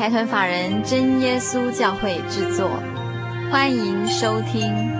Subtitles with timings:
[0.00, 2.70] 财团法人真耶稣教会制作，
[3.52, 4.99] 欢迎收听。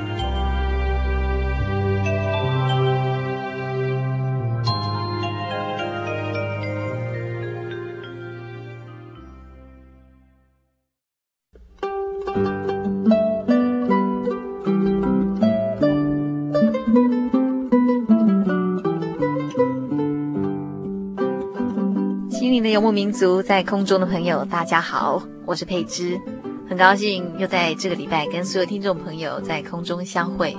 [22.69, 26.21] 游牧民族在空中的朋友，大家好，我是佩芝，
[26.69, 30.57] 很高兴又在这个礼拜跟所有听众朋友在空中相会。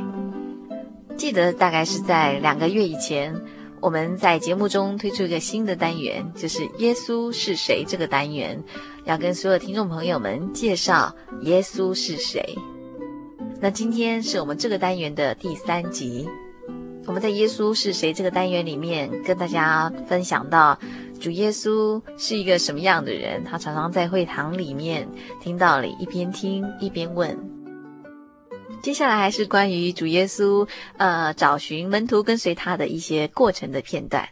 [1.15, 3.35] 记得大概是在两个月以前，
[3.79, 8.61] 我们在节目中推出一个新的单元，就是“耶稣是谁”这个单元，
[9.05, 12.57] 要跟所有听众朋友们介绍耶稣是谁。
[13.59, 16.27] 那今天是我们这个单元的第三集，
[17.05, 20.79] 我们在“耶稣是谁”这个单元里面跟大家分享到。
[21.21, 23.43] 主耶稣是一个什么样的人？
[23.43, 25.07] 他常常在会堂里面
[25.39, 27.37] 听道理，一边听一边问。
[28.81, 30.67] 接下来还是关于主耶稣，
[30.97, 34.27] 呃，找寻门徒跟随他的一些过程的片段。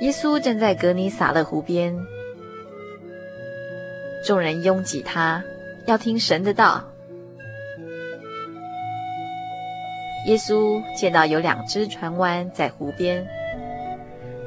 [0.00, 2.15] 耶稣站在革尼撒勒湖边。
[4.26, 5.40] 众人拥挤他，
[5.86, 6.84] 要听神的道。
[10.26, 13.24] 耶稣见到有两只船湾在湖边，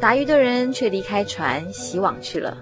[0.01, 2.57] 打鱼的人却离开船洗网去了。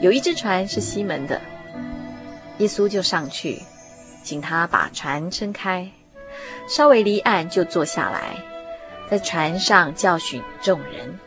[0.00, 1.38] 有一只船是西门的，
[2.56, 3.60] 耶稣就上去，
[4.24, 5.86] 请他把船撑开，
[6.66, 8.34] 稍微离岸就坐下来，
[9.10, 11.18] 在船上教训众人。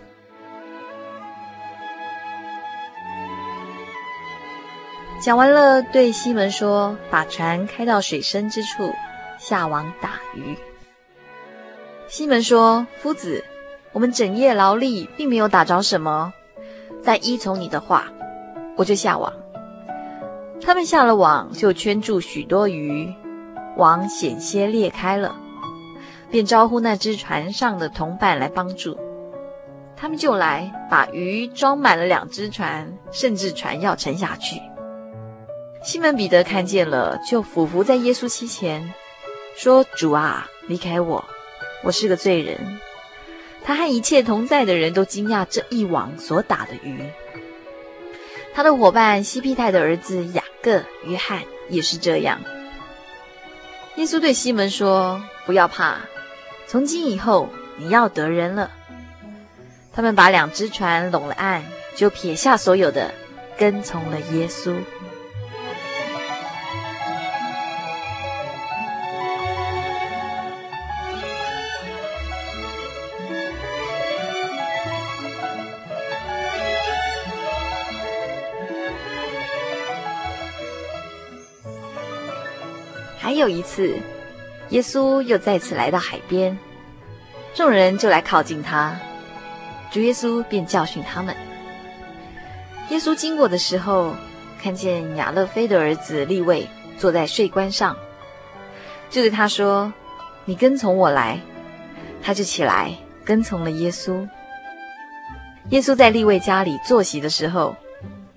[5.24, 8.92] 讲完了，对西门说：“把船开到水深之处，
[9.40, 10.58] 下网打鱼。”
[12.12, 13.42] 西门说：“夫子，
[13.94, 16.34] 我们整夜劳力，并没有打着什么，
[17.06, 18.12] 但依从你的话，
[18.76, 19.32] 我就下网。”
[20.62, 23.16] 他们下了网，就圈住许多鱼，
[23.78, 25.34] 网险些裂开了，
[26.30, 29.00] 便招呼那只船上的同伴来帮助。
[29.96, 34.62] 他们就来，把鱼装满了两只船，甚至船要沉下去。
[35.84, 38.94] 西门彼得看见了，就俯伏在耶稣膝前，
[39.58, 41.24] 说：“主啊，离开我，
[41.84, 42.80] 我是个罪人。”
[43.66, 47.04] 他和一切同在的人都惊讶这一网所打的鱼。
[48.54, 52.40] 他的伙伴西庇太的儿子雅各、约翰也是这样。
[53.96, 55.98] 耶稣对西门说：“不要怕，
[56.66, 58.72] 从今以后你要得人了。”
[59.94, 61.62] 他们把两只船拢了岸，
[61.96, 63.14] 就撇下所有的，
[63.58, 64.78] 跟从了耶稣。
[83.44, 83.94] 有一次，
[84.70, 86.58] 耶稣又再次来到海边，
[87.54, 88.98] 众人就来靠近他，
[89.92, 91.36] 主耶稣便教训他们。
[92.90, 94.16] 耶稣经过的时候，
[94.62, 96.66] 看见亚勒菲的儿子利未
[96.98, 97.98] 坐在税关上，
[99.10, 99.92] 就对他说
[100.46, 101.38] ：“你跟从我来。”
[102.24, 104.26] 他就起来跟从了耶稣。
[105.72, 107.76] 耶稣在利未家里坐席的时候，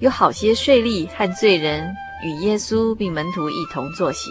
[0.00, 1.94] 有好些税吏和罪人
[2.24, 4.30] 与耶稣并门徒一同坐席。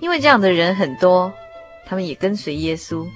[0.00, 1.32] 因为这样的人很多，
[1.86, 3.06] 他们也跟随耶稣。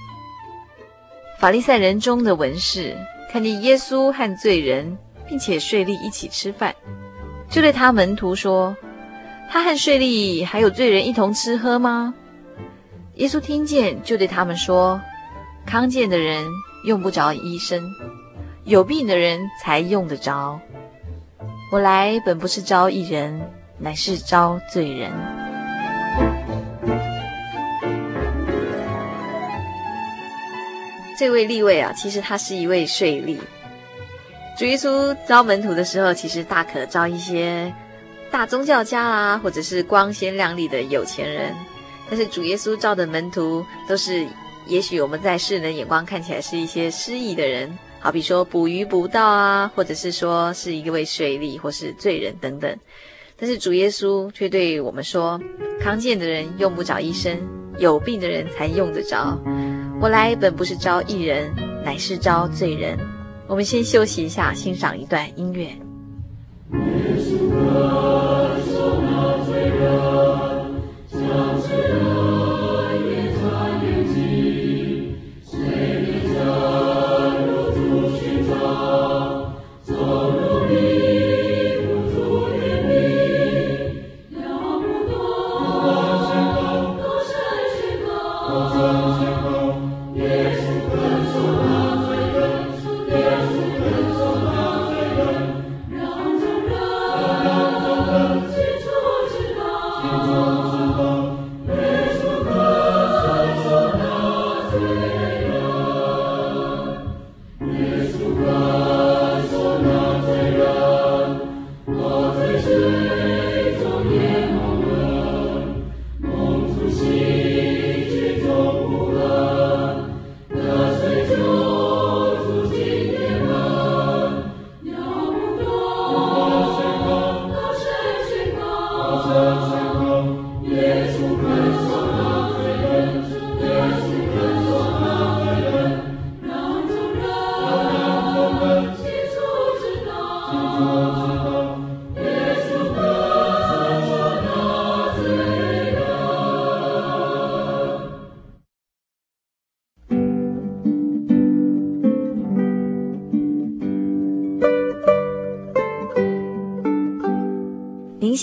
[1.39, 2.95] 法利赛人中的文士
[3.31, 4.97] 看见耶稣和罪人
[5.27, 6.75] 并且税吏一起吃饭，
[7.49, 8.75] 就对他门徒说
[9.49, 12.13] ：“他和税吏还有罪人一同吃喝吗？
[13.15, 15.01] 耶稣听见，就对他们说
[15.65, 16.45] ：“康健的人
[16.85, 17.83] 用不着医生，
[18.63, 20.59] 有病的人才用得着。
[21.71, 23.41] 我来本不是招义人，
[23.79, 25.11] 乃是招罪人。”
[31.21, 33.37] 这位立位啊，其实他是一位税吏。
[34.57, 37.71] 主耶稣招门徒的时候，其实大可招一些
[38.31, 41.53] 大宗教家啦，或者是光鲜亮丽的有钱人。
[42.09, 44.25] 但是主耶稣招的门徒，都是
[44.65, 52.75] 也许我们在世人的眼光看起来是一些失意的人，好比说捕鱼捕到啊，或者是说是一位税吏或是罪人等等。
[53.37, 55.39] 但是主耶稣却对我们说：
[55.79, 57.37] 康健的人用不着医生，
[57.77, 59.39] 有病的人才用得着。
[60.01, 61.53] 我来本不是招艺人，
[61.85, 62.97] 乃是招罪人。
[63.45, 65.69] 我们先休息一下，欣赏一段音乐。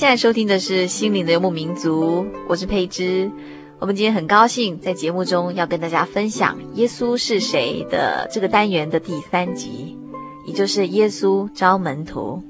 [0.08, 3.31] 现在收听的是《心灵的游牧民族》，我是佩芝。
[3.78, 9.99] 我们今天很高兴在节目中要跟大家分享《耶稣是谁》的这个单元的第三集，
[10.46, 12.43] 也就是耶稣招门徒。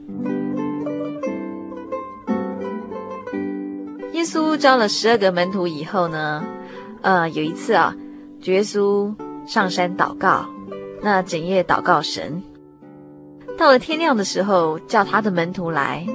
[4.12, 6.44] 耶稣招了十二个门徒以后呢，
[7.02, 7.96] 呃，有一次啊，
[8.40, 9.12] 主耶稣
[9.49, 10.46] 上山祷告，
[11.02, 12.40] 那整夜祷告神，
[13.58, 16.06] 到了天亮的时候，叫他的门徒来。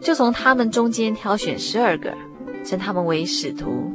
[0.00, 2.14] 就从他们中间挑选十二个，
[2.64, 3.90] 称他们为使徒，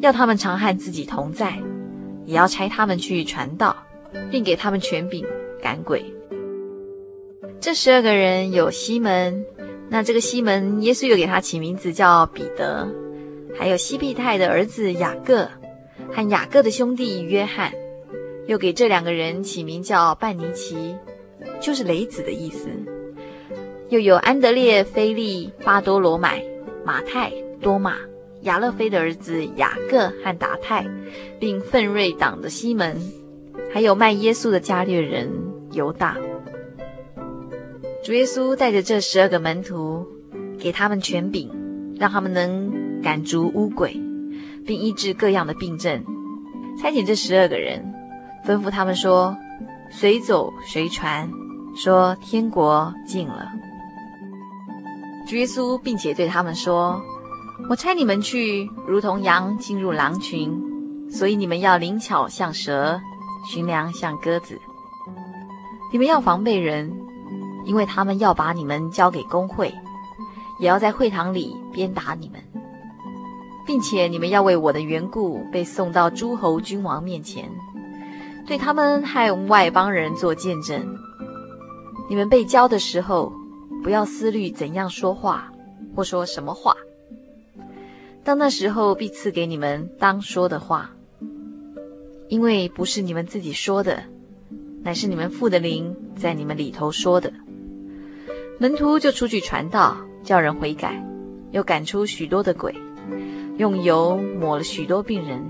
[0.00, 1.60] 要他们常和自己同在，
[2.24, 3.76] 也要差他们去传道，
[4.30, 5.24] 并给他们权柄
[5.60, 6.04] 赶鬼。
[7.60, 9.44] 这十二个人有西门，
[9.88, 12.88] 那这个西门，耶稣又给他起名字叫彼得，
[13.58, 15.48] 还有西庇太的儿子雅各，
[16.10, 17.72] 和雅各的兄弟约翰，
[18.46, 20.96] 又给这两个人起名叫半尼奇，
[21.60, 22.68] 就是雷子的意思。
[23.90, 26.44] 又有安德烈、菲利、巴多罗买、
[26.84, 27.96] 马太、多马、
[28.42, 30.86] 亚勒菲的儿子雅各和达太，
[31.40, 32.96] 并奋锐党的西门，
[33.74, 35.28] 还有卖耶稣的加略人
[35.72, 36.16] 犹大。
[38.04, 40.06] 主耶稣带着这十二个门徒，
[40.56, 41.50] 给他们权柄，
[41.98, 44.00] 让他们能赶逐污鬼，
[44.64, 46.04] 并医治各样的病症。
[46.80, 47.92] 差遣这十二个人，
[48.46, 49.36] 吩咐他们说
[49.90, 51.28] ：“随走随传，
[51.74, 53.50] 说天国近了。”
[55.36, 57.00] 耶稣，并且对他们说
[57.70, 60.52] ：“我差你们去，如同羊进入狼群，
[61.10, 63.00] 所以你们要灵巧像蛇，
[63.48, 64.58] 寻良像鸽子。
[65.92, 66.92] 你们要防备人，
[67.64, 69.74] 因为他们要把你们交给公会，
[70.58, 72.40] 也要在会堂里鞭打你们，
[73.66, 77.50] 并且你们要为我的缘故被送到诸侯君王面前，
[78.46, 80.80] 对他们和外邦人做见证。
[82.08, 83.32] 你们被交的时候。”
[83.82, 85.52] 不要思虑怎样说话，
[85.94, 86.76] 或说什么话。
[88.22, 90.90] 到那时候，必赐给你们当说的话，
[92.28, 94.02] 因为不是你们自己说的，
[94.82, 97.32] 乃是你们父的灵在你们里头说的。
[98.58, 101.02] 门徒就出去传道，叫人悔改，
[101.50, 102.74] 又赶出许多的鬼，
[103.56, 105.42] 用油抹了许多病人，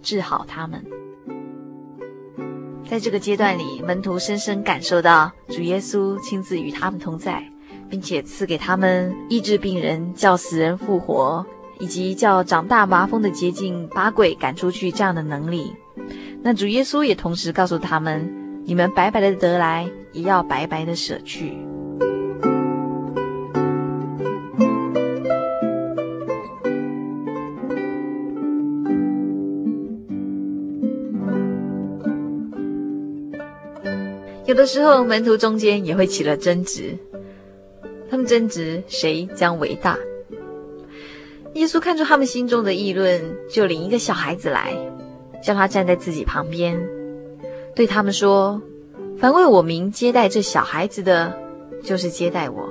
[0.00, 0.84] 治好他们。
[2.88, 7.44] 在这个阶段里，门徒深深感受到主耶稣亲自与他们同在。
[7.94, 11.46] 并且赐给他们医治病人、叫死人复活，
[11.78, 15.72] 以及叫长大麻风的捷径、把鬼赶出去这样的能力。
[16.42, 18.28] 那主耶稣也同时告诉他们：
[18.64, 21.56] 你们白白的得来，也要白白的舍去。
[34.46, 36.98] 有的时候，门徒中间也会起了争执，
[38.14, 39.98] 他们争执谁将为大。
[41.54, 44.72] 耶稣看出他们心中的议论，就领一个小孩子来，
[45.42, 46.80] 叫他站在自己旁边，
[47.74, 48.62] 对他们说
[49.18, 51.36] ：“凡为我名接待这小孩子的，
[51.82, 52.68] 就是接待我；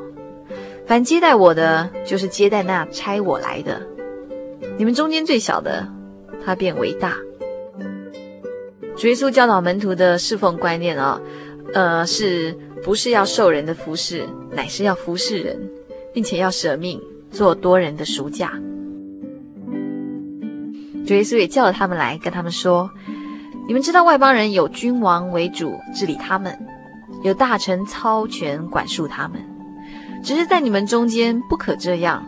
[0.86, 3.82] 凡接待我的，就是接待那差我来的。
[4.78, 5.86] 你们中间最小的，
[6.46, 7.18] 他便为大。”
[8.96, 11.70] 主耶稣教导门徒的侍奉观念啊、哦。
[11.74, 15.58] 呃，是不是要受人的服侍，乃是要服侍人，
[16.14, 18.52] 并且要舍命做多人的赎价。
[21.08, 22.90] 主耶稣也叫了他们来，跟他们说
[23.68, 26.58] ：“你们知道外邦人有君王为主治理他们，
[27.24, 29.42] 有大臣操权管束他们，
[30.22, 32.26] 只是在你们中间不可这样。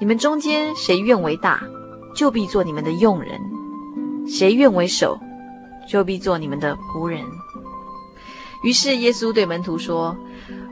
[0.00, 1.62] 你们中间谁愿为大，
[2.16, 3.38] 就必做你们的用人；
[4.26, 5.18] 谁愿为首，
[5.86, 7.20] 就必做你们的仆人。”
[8.64, 10.16] 于是耶稣对门徒说：“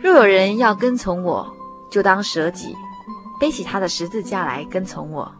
[0.01, 1.55] 若有人要跟从我，
[1.91, 2.75] 就当舍己，
[3.39, 5.31] 背起他的十字架来跟从我。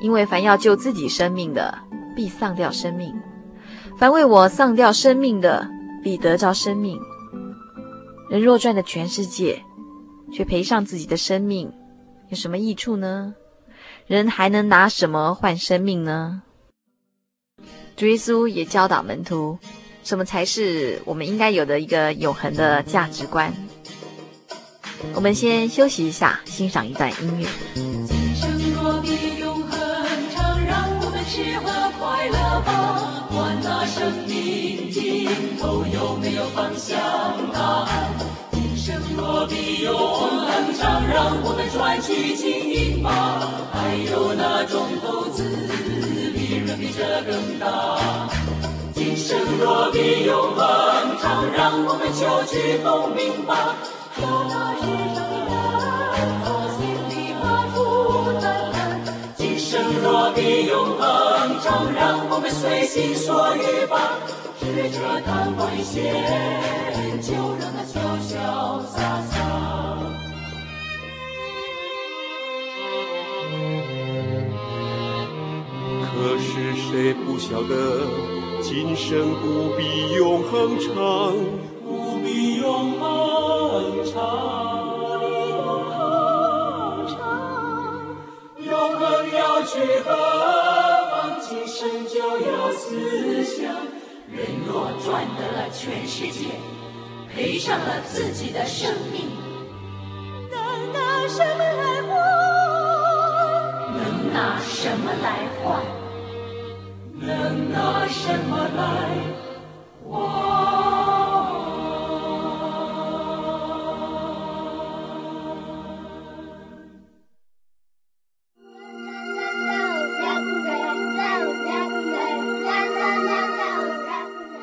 [0.00, 1.78] 因为凡要救自己生命的，
[2.16, 3.12] 必丧掉生命；
[3.98, 5.68] 凡为我丧掉生命的，
[6.02, 6.98] 必得着生命。
[8.30, 9.62] 人若赚得全世界，
[10.32, 11.70] 却赔上自己的生命，
[12.30, 13.34] 有什么益处呢？
[14.06, 16.42] 人还能拿什么换生命呢？”
[17.96, 19.58] 主耶稣也教导门徒。
[20.10, 23.54] 什么才是我们应该有的一个永恒的价值观？
[25.14, 27.46] 我们先休息一下，欣赏一段音乐。
[27.74, 29.78] 今生若比永恒
[30.34, 33.28] 长，让我们吃喝快乐吧。
[33.30, 35.28] 管那生命尽
[35.60, 36.98] 头有没有方向
[37.52, 38.10] 答案。
[38.50, 43.48] 今生若比永恒长，让我们赚取金银吧。
[43.72, 45.44] 还有哪种投资
[46.34, 48.28] 利润比这更大？
[49.30, 53.76] 生若比永恒长，让我们求取功名吧。
[54.18, 54.82] 有那世
[55.14, 57.78] 上的人，做心里怕负
[58.42, 58.42] 担。
[59.36, 59.70] 今生
[60.02, 64.18] 若比永恒长，让我们随心所欲吧。
[64.58, 66.12] 只这贪官一线，
[67.22, 68.98] 就让它潇潇洒
[69.30, 69.38] 洒。
[76.02, 78.49] 可是谁不晓得？
[78.70, 81.34] 今生不必永恒长，
[81.84, 85.90] 不必永恒长，不比永恒。
[89.32, 90.12] 要去何
[91.10, 91.40] 方？
[91.40, 93.74] 今生就要思想。
[94.30, 96.54] 人若赚得了全世界，
[97.34, 99.32] 赔上了自己的生命，
[100.48, 102.16] 能拿什么来换？
[103.96, 105.82] 能拿什么来换？
[107.20, 109.10] 能拿什么来
[110.08, 110.40] 换？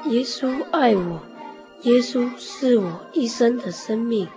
[0.09, 1.21] 耶稣爱我，
[1.83, 4.27] 耶稣是我一生的生命，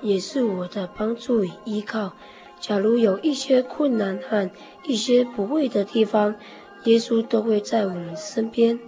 [0.00, 2.12] 也是我的帮助与依靠。
[2.60, 4.48] 假如有一些困难和
[4.84, 6.36] 一些不会的地方，
[6.84, 8.78] 耶稣都会在我们身边，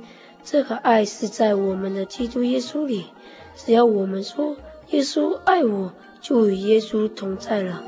[0.44, 3.06] 这个爱是在我们的基督耶稣里。
[3.54, 4.56] 只要我们说
[4.90, 7.82] 耶稣爱我，就与耶稣同在了。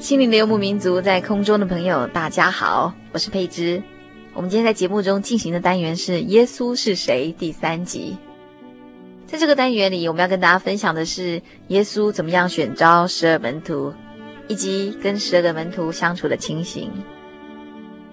[0.00, 3.82] 心灵的游牧民族，在空中的朋友，大家好，我是佩芝。
[4.32, 8.16] 我们今天在节目中进行的单元是《耶稣是谁》第三集。
[9.26, 13.92] 在这个单元里，我们要跟大家分享的是耶稣怎么样选召十二门徒，
[14.48, 16.90] 以及跟十二个门徒相处的情形。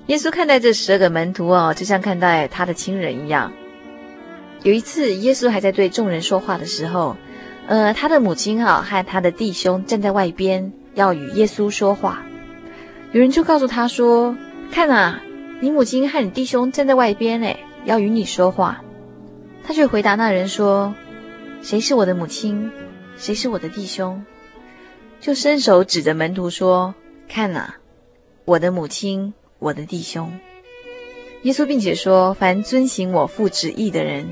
[0.08, 3.53] 耶稣看待这十二个门徒哦，就像看待他的亲人一样。
[4.63, 7.15] 有一次，耶稣还在对众人说话的时候，
[7.65, 12.25] 呃，他的母亲哈和他的弟兄站在外边，要与耶稣说话。
[13.13, 14.35] 有人就告诉他说
[14.69, 15.21] ：“看啊，
[15.61, 18.83] 你母亲和你弟兄站在外边，哎，要与你说话。”
[19.63, 20.93] 他却回答那人说
[21.61, 22.69] ：“谁是我的母亲？
[23.15, 24.25] 谁是我的弟兄？”
[25.21, 26.93] 就伸手指着门徒说
[27.29, 27.75] ：“看啊，
[28.45, 30.31] 我的母亲，我的弟兄。”
[31.43, 34.25] 耶稣并且说：“凡遵行我父旨意的人，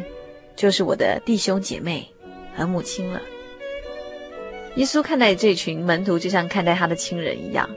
[0.56, 2.12] 就是我的弟兄姐妹
[2.56, 3.22] 和母亲了。”
[4.76, 7.70] 耶稣看待这群门徒，就像看待他的亲人一样。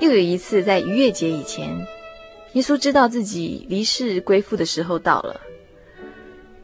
[0.00, 1.68] 又有一次，在逾越节以前，
[2.54, 5.38] 耶稣知道自己离世归父的时候到了。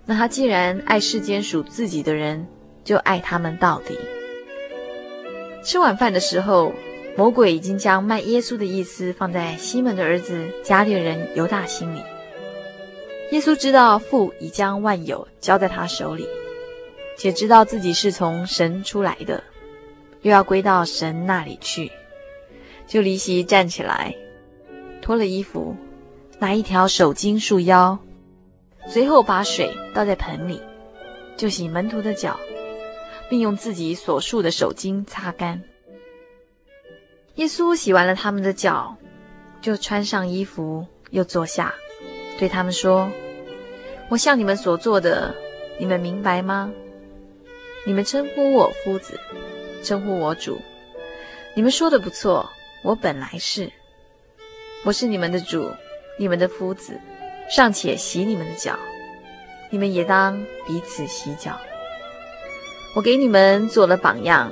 [0.06, 2.46] 那他既然爱世间属自己的人，
[2.86, 3.98] 就爱他们到底。
[5.62, 6.72] 吃晚饭的时候，
[7.16, 12.02] 魔鬼已经将卖耶稣的意思放在西门的儿子加略人犹大心里。
[13.32, 16.28] 耶稣知道父已将万有交在他手里，
[17.18, 19.42] 且知道自己是从神出来的，
[20.22, 21.90] 又要归到神那里去。
[22.86, 24.14] 就离席站起来，
[25.02, 25.74] 脱了衣服，
[26.38, 27.98] 拿一条手巾束腰，
[28.86, 30.60] 随后把水倒在盆里，
[31.36, 32.38] 就洗门徒的脚，
[33.28, 35.62] 并用自己所束的手巾擦干。
[37.36, 38.96] 耶稣洗完了他们的脚，
[39.60, 41.74] 就穿上衣服，又坐下，
[42.38, 43.10] 对他们说
[44.08, 45.34] ：“我向你们所做的，
[45.78, 46.72] 你们明白吗？
[47.84, 49.18] 你们称呼我夫子，
[49.82, 50.58] 称呼我主，
[51.54, 52.48] 你们说的不错。”
[52.82, 53.72] 我本来是，
[54.84, 55.68] 我是你们的主，
[56.20, 57.00] 你们的夫子，
[57.50, 58.78] 尚且洗你们的脚，
[59.70, 61.58] 你们也当彼此洗脚。
[62.96, 64.50] 我给你们做了榜样，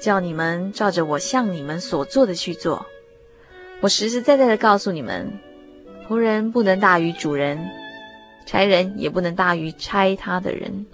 [0.00, 2.86] 叫你们照着我向你们所做的去做。
[3.80, 5.28] 我实实在在的告诉你们，
[6.06, 7.68] 仆人不能大于主人，
[8.46, 10.86] 差人也不能大于差他的人。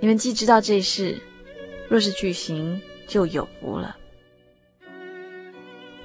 [0.00, 1.18] 你们既知道这事，
[1.86, 3.94] 若是去行，就有福了。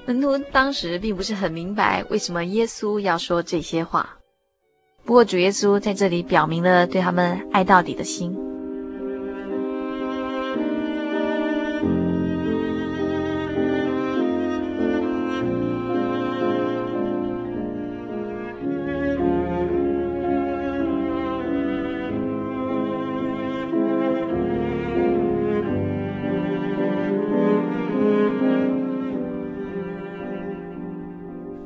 [0.04, 4.18] 门徒当时并不是很明白为什么耶稣要说这些话，
[5.06, 8.38] 不过主耶稣在这里表明了对他们爱到底的心。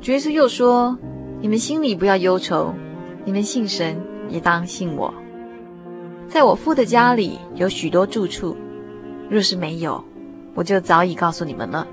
[0.08, 0.96] 主耶稣又说
[1.38, 2.72] ：“你们心里不要忧愁，
[3.26, 3.94] 你们信神
[4.30, 5.12] 也当信我。
[6.26, 8.56] 在我父的家里有许多住处，
[9.28, 10.02] 若是没有，
[10.54, 11.86] 我就早已告诉你们了。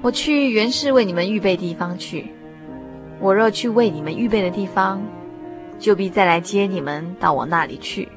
[0.00, 2.32] 我去原是为你们预备地方去。
[3.20, 5.02] 我若去为你们预备的地方，
[5.78, 8.08] 就必再来接你们到我那里去。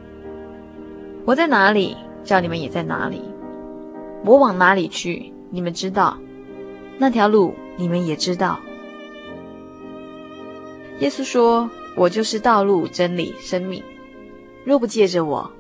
[1.26, 3.24] 我在哪里，叫你们也在哪里。
[4.24, 6.18] 我往哪里去，你们知道，
[6.98, 8.60] 那条路。”你们也知道，
[11.00, 13.84] 耶稣说：“我就是道路、真理、生命。
[14.66, 15.52] 若不借着我，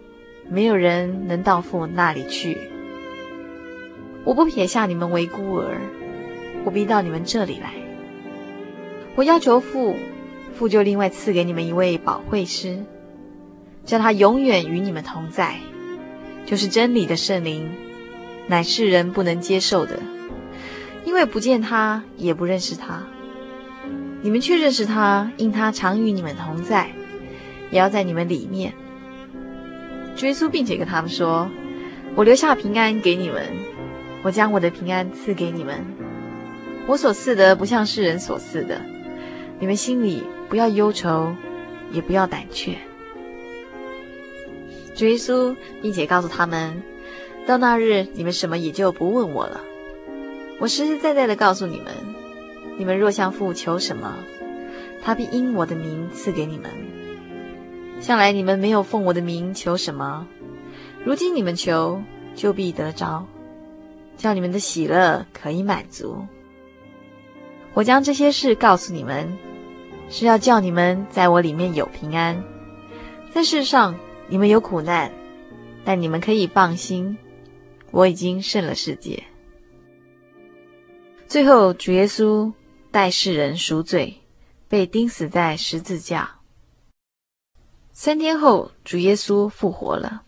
[0.49, 2.57] 没有人能到父那里去。
[4.23, 5.77] 我不撇下你们为孤儿，
[6.65, 7.71] 我必到你们这里来。
[9.15, 9.95] 我要求父，
[10.55, 12.83] 父就另外赐给你们一位保惠师，
[13.85, 15.57] 叫他永远与你们同在，
[16.47, 17.71] 就是真理的圣灵，
[18.47, 19.99] 乃世人不能接受的。”
[21.07, 23.01] 因为不见他，也不认识他，
[24.21, 26.91] 你们却认识他，因他常与你们同在，
[27.71, 28.73] 也要在你们里面。
[30.17, 31.49] 主耶稣并且跟他们说
[32.13, 33.41] ：“我留下平安给你们，
[34.21, 35.79] 我将我的平安赐给你们。
[36.87, 38.81] 我所赐的不像世人所赐的，
[39.61, 41.33] 你们心里不要忧愁，
[41.93, 42.75] 也不要胆怯。”
[44.93, 46.83] 主耶稣并且告诉他们
[47.47, 49.61] ：“到那日，你们什么也就不问我了。”
[50.59, 51.93] 我实实在在的告诉你们：
[52.77, 54.15] 你们若向父求什么，
[55.03, 56.71] 他必因我的名赐给你们。
[57.99, 60.27] 向来你们没有奉我的名求什么，
[61.03, 62.01] 如今你们求，
[62.35, 63.25] 就必得着，
[64.17, 66.25] 叫你们的喜乐可以满足。
[67.73, 69.37] 我将这些事告诉你们，
[70.09, 72.43] 是要叫你们在我里面有平安。
[73.31, 73.95] 在世上
[74.27, 75.11] 你们有苦难，
[75.85, 77.15] 但你们可以放心，
[77.91, 79.23] 我已经胜了世界。
[81.27, 82.53] 最后，主耶稣
[82.89, 84.21] 代世人赎罪，
[84.69, 86.39] 被钉死在十字架。
[87.91, 90.23] 三天后，主耶稣复活了。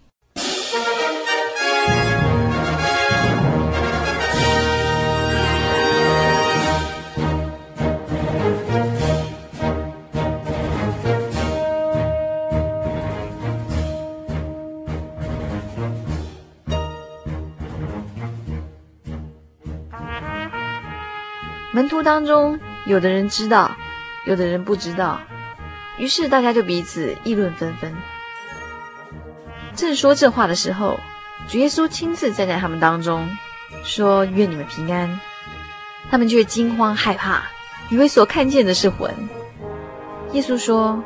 [21.90, 23.76] 途当中，有的人知道，
[24.26, 25.20] 有的人不知道，
[25.98, 27.94] 于是大家就彼此议论纷纷。
[29.76, 30.98] 正说这话的时候，
[31.48, 33.28] 主耶稣亲自站在他们当中，
[33.84, 35.20] 说：“愿你们平安。”
[36.12, 37.44] 他们却惊慌害怕，
[37.90, 39.14] 以为所看见的是魂。
[40.34, 41.04] 耶稣说：“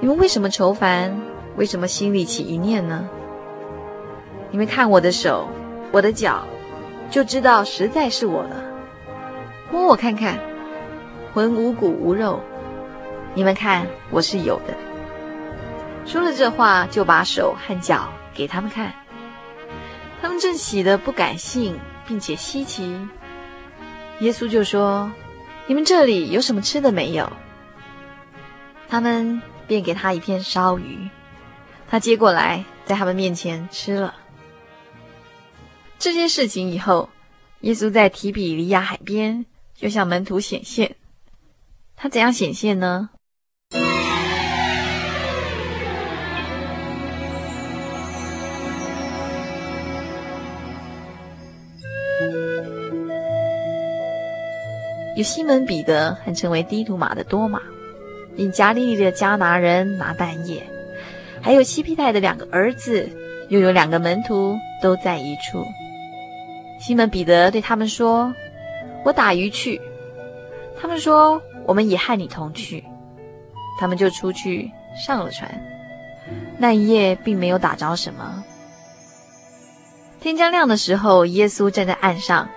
[0.00, 1.20] 你们为什么愁烦？
[1.56, 3.08] 为什么心里起疑念呢？
[4.50, 5.48] 你们看我的手，
[5.92, 6.46] 我的脚，
[7.10, 8.69] 就知道实在是我了。
[9.70, 10.38] 摸我看看。”
[11.32, 12.42] 魂无骨无肉，
[13.34, 14.74] 你们看我是有的。
[16.04, 18.92] 说了这话，就把手和脚给他们看。
[20.20, 22.98] 他们正喜得不敢信，并且稀奇。
[24.18, 25.10] 耶稣就说
[25.68, 27.30] ：“你们这里有什么吃的没有？”
[28.88, 31.08] 他们便给他一片烧鱼，
[31.88, 34.14] 他接过来，在他们面前吃了。
[35.96, 37.08] 这件事情以后，
[37.60, 39.46] 耶稣在提比利亚海边，
[39.80, 40.96] 就向门徒显现。
[41.96, 43.08] 他怎样显现呢？
[55.16, 57.60] 有西门彼得，还成为低土马的多马，
[58.36, 60.62] 并加利利的迦拿人拿但业，
[61.42, 63.08] 还有西庇太的两个儿子，
[63.48, 65.64] 又有两个门徒都在一处。
[66.78, 68.34] 西门彼得对他们说
[69.04, 69.80] ：“我打鱼去。”
[70.80, 71.40] 他们说。
[71.66, 72.82] 我们也和你同去，
[73.78, 75.48] 他们就出去上了船。
[76.58, 78.42] 那一夜并没有打着什么。
[80.20, 82.48] 天将亮的时候，耶稣站在岸上，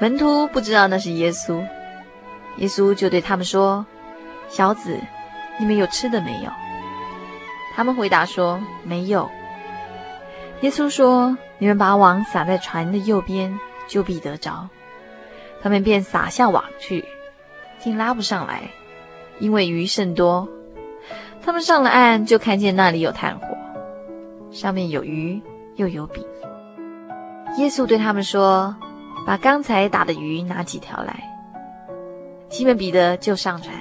[0.00, 1.64] 门徒不知道那是耶稣。
[2.56, 3.86] 耶稣就对他们说
[4.48, 4.98] ：“小子，
[5.60, 6.50] 你们有吃的没有？”
[7.76, 9.30] 他们回答说：“没有。”
[10.62, 13.56] 耶稣说：“你们把网撒在船的右边，
[13.86, 14.68] 就必得着。”
[15.62, 17.04] 他们便撒下网去。
[17.78, 18.70] 竟拉不上来，
[19.40, 20.48] 因为鱼甚多。
[21.44, 23.56] 他们上了岸，就看见那里有炭火，
[24.52, 25.42] 上面有鱼，
[25.74, 26.24] 又有饼。
[27.58, 28.76] 耶稣对他们说
[29.26, 31.24] ：“把刚才打的鱼拿几条来。”
[32.48, 33.74] 西门彼得就上船，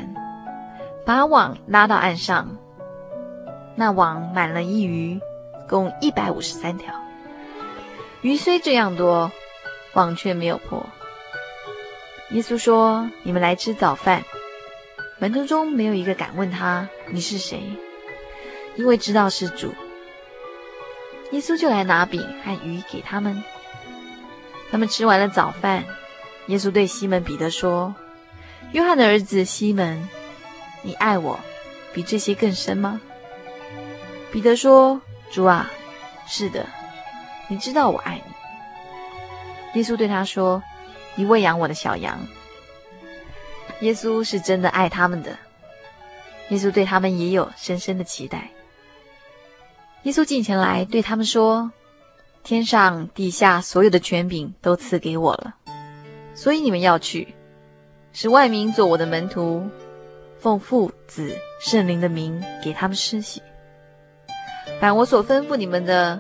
[1.06, 2.58] 把网拉到岸上。
[3.76, 5.20] 那网满了一鱼，
[5.70, 6.94] 共一百五十三条。
[8.22, 9.32] 鱼虽这样多，
[9.94, 10.84] 网却没有破。
[12.34, 14.24] 耶稣说：“你们来吃早饭。”
[15.20, 17.62] 门徒中没有一个敢问他：“你是谁？”
[18.78, 19.74] 因为知道是主。
[21.32, 23.44] 耶稣就来拿饼和鱼给他们。
[24.72, 25.84] 他们吃完了早饭，
[26.48, 27.94] 耶稣对西门彼得说
[28.72, 30.08] ：“约翰的儿子西门，
[30.82, 31.38] 你爱我
[31.94, 33.02] 比这些更深吗？”
[34.32, 35.70] 彼得说：“主啊，
[36.26, 36.66] 是的，
[37.50, 38.34] 你知道我爱你。”
[39.82, 40.64] 耶稣对他说。
[41.22, 42.20] 你喂养我的小羊。
[43.82, 45.38] 耶稣是真的爱他们的。
[46.50, 48.50] 耶稣对他们也有深深的期待。
[50.02, 51.72] 耶稣近前来对他们说
[52.42, 55.54] ：“天上地下所有的权柄都赐给我了，
[56.34, 57.36] 所以你们要去，
[58.14, 59.70] 使万民做我的门徒，
[60.40, 63.44] 奉父子圣灵的名给他们施洗。
[64.80, 66.20] 凡我所吩咐你们的，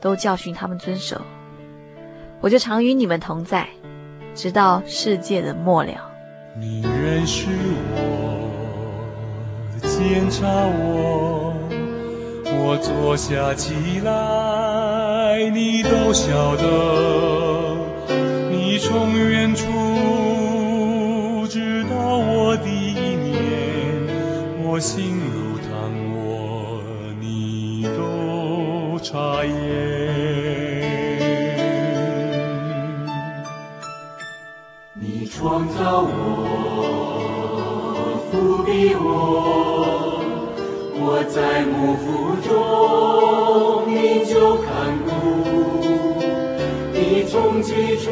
[0.00, 1.20] 都教训他们遵守。
[2.40, 3.68] 我就常与你们同在。”
[4.38, 5.90] 直到世界的末了。
[6.54, 7.48] 你认识
[7.90, 8.46] 我，
[9.82, 11.52] 检查我，
[12.44, 16.62] 我坐下起来，你都晓得。
[18.48, 19.66] 你从远处
[21.48, 23.42] 知道我的一年，
[24.62, 26.80] 我心如汤锅，
[27.20, 30.17] 你都察验。
[35.96, 36.08] 我，
[38.30, 38.32] 覆
[38.64, 39.06] 庇我，
[41.00, 42.06] 我在母腹
[42.46, 42.48] 中，
[43.86, 44.68] 你就看
[45.04, 45.08] 顾。
[46.92, 48.06] 你从起初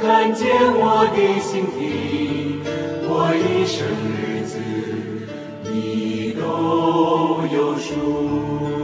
[0.00, 0.04] 看
[0.34, 2.60] 见我的形体，
[3.08, 3.76] 我一生
[4.16, 4.54] 日子，
[5.64, 6.40] 你都
[7.54, 8.75] 有数。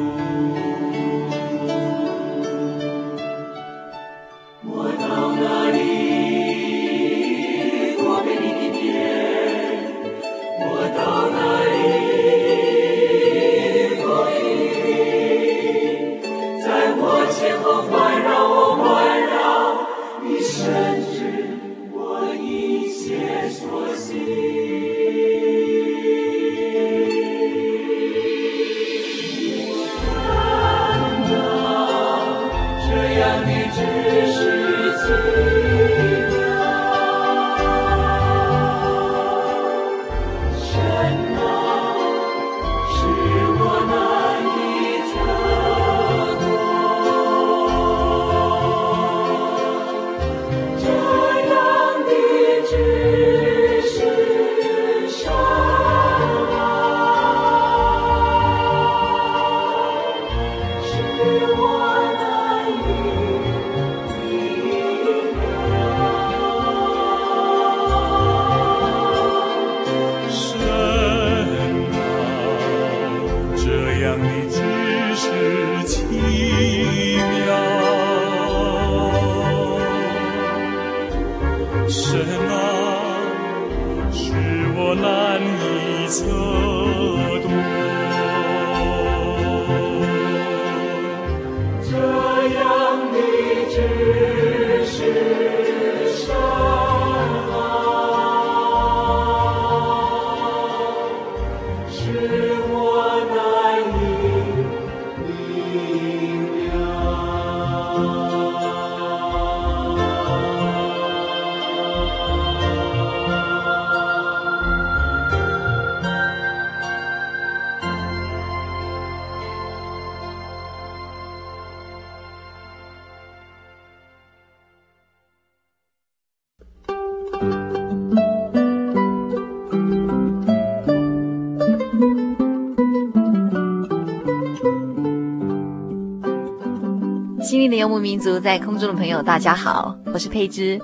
[138.02, 140.76] 民族，在空中的朋友，大家好，我是佩芝。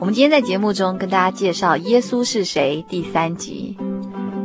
[0.00, 3.76] 我们今天在节目中跟大家介绍《耶稣是谁》第三集。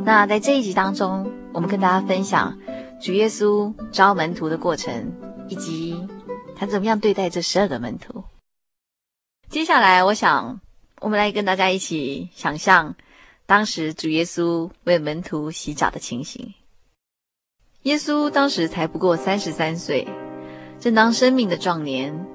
[0.04, 2.60] 那在这一集当中，我们跟大家分享
[3.02, 5.10] 主耶稣招门徒的过程，
[5.47, 6.06] 以及
[6.54, 8.21] 他怎么样对待这十二个门徒。
[9.50, 10.60] 接下来，我想
[11.00, 12.93] 我们来跟大家一起想象
[13.45, 16.54] 当时主耶稣为门徒洗脚的情形。
[17.84, 20.06] 耶稣当时才不过三十三岁。
[20.82, 22.26] 正当生命的壮年，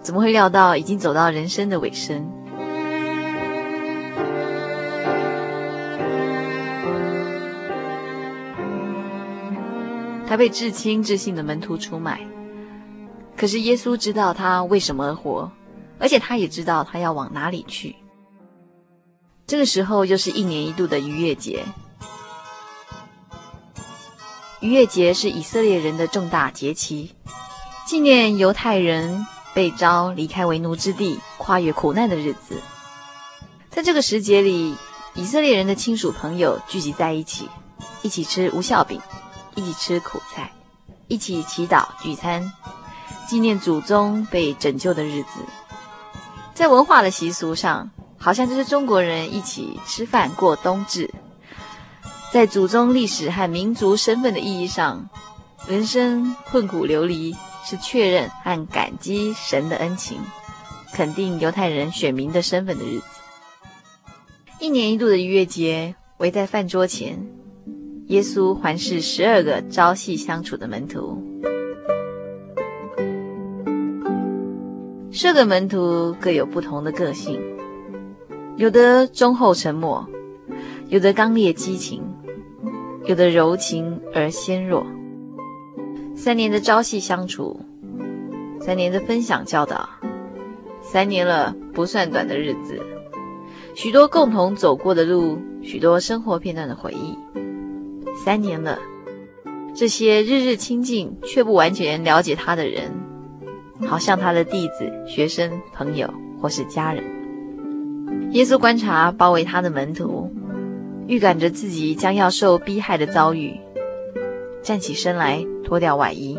[0.00, 2.24] 怎么会料到已经走到人生的尾声？
[10.24, 12.20] 他被至亲至信的门徒出卖，
[13.36, 15.50] 可是耶稣知道他为什么而活，
[15.98, 17.96] 而且他也知道他要往哪里去。
[19.48, 21.64] 这个时候又是一年一度的逾越节，
[24.60, 27.16] 逾越节是以色列人的重大节期。
[27.88, 32.60] 纪念犹太人被召离开为奴之地，跨越苦难的日子。
[33.70, 34.76] 在这个时节里，
[35.14, 37.48] 以色列人的亲属朋友聚集在一起，
[38.02, 39.00] 一起吃无酵饼，
[39.54, 40.52] 一起吃苦菜，
[41.06, 42.52] 一起祈祷聚餐，
[43.26, 45.40] 纪念祖宗被拯救的日子。
[46.52, 51.10] 在文化的习俗上，好像就是中国人一起吃饭过冬至。
[52.30, 55.08] 在祖宗历史和民族身份的意义上，
[55.66, 57.34] 人生困苦流离。
[57.64, 60.18] 是确认和感激神的恩情，
[60.94, 63.04] 肯定犹太人选民的身份的日子。
[64.60, 67.26] 一年一度的逾越节，围在饭桌前，
[68.06, 71.22] 耶稣环视十二个朝夕相处的门徒。
[75.12, 77.40] 十二个门徒各有不同的个性，
[78.56, 80.08] 有的忠厚沉默，
[80.88, 82.02] 有的刚烈激情，
[83.04, 84.86] 有的柔情而纤弱。
[86.20, 87.60] 三年的朝夕相处，
[88.60, 89.88] 三年的分享教导，
[90.82, 92.82] 三年了不算短的日子，
[93.76, 97.16] 许多共同走过的路，许多生活片段的回忆。
[98.24, 98.80] 三年了，
[99.76, 102.90] 这些日日亲近却不完全了解他的人，
[103.86, 107.04] 好像他的弟子、学生、朋友或是家人。
[108.32, 110.32] 耶稣观察包围他的门徒，
[111.06, 113.60] 预感着自己将要受逼害的遭遇，
[114.62, 115.44] 站起身来。
[115.64, 116.38] 脱掉外衣，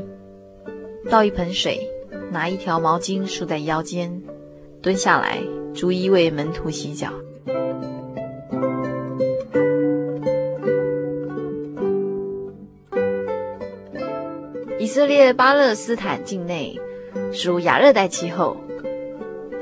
[1.07, 1.87] 倒一盆水，
[2.31, 4.23] 拿一条毛巾束在腰间，
[4.81, 5.37] 蹲下来
[5.71, 7.11] 逐一为门徒洗脚。
[14.79, 16.81] 以色列巴勒斯坦境内
[17.31, 18.57] 属亚热带气候，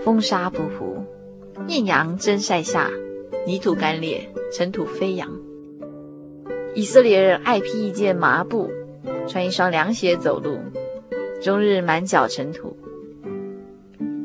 [0.05, 1.03] 风沙仆仆，
[1.67, 2.89] 艳阳正晒下，
[3.45, 5.46] 泥土干裂，尘土飞扬。
[6.77, 8.69] 以色列人爱披一件麻布。
[9.27, 10.59] 穿一双凉鞋走路，
[11.41, 12.77] 终日满脚尘土。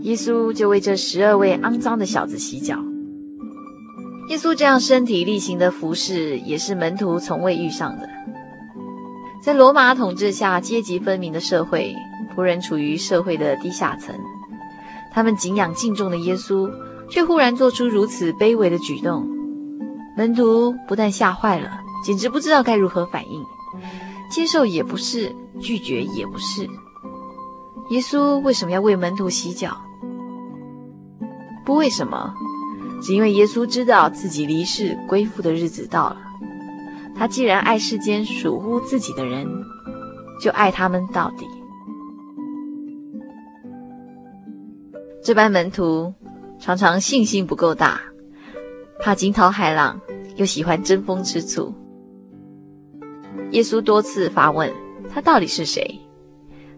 [0.02, 2.76] 耶稣就为这十二位肮脏的小子洗脚。
[4.28, 8.06] 耶稣这样身体力行的服侍，也是门徒从未遇上的。
[9.42, 11.94] 在罗马统治下阶级分明的社会，
[12.36, 14.14] 仆人处于社会的低下层。
[15.10, 16.70] 他们敬仰敬重的耶稣，
[17.08, 19.26] 却忽然做出如此卑微的举动，
[20.18, 23.44] 门徒不但吓坏了，简直不知道该如何反应。
[24.30, 26.68] 接受也不是，拒绝也不是。
[27.90, 29.76] 耶稣为什么要为门徒洗脚？
[31.64, 32.34] 不为什么，
[33.02, 36.16] 只因为耶稣知道自己离世归父的日子到了。
[37.14, 39.46] 他既然爱世间属乎自己的人，
[40.40, 41.46] 就爱他们到底。
[45.22, 46.12] 这班门徒
[46.58, 48.00] 常常信心不够大，
[48.98, 50.00] 怕惊涛骇浪，
[50.36, 51.72] 又喜欢争风吃醋。
[53.50, 54.72] 耶稣多次发问
[55.12, 56.00] 他到底是谁，